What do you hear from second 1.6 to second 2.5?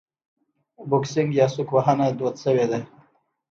وهنه دود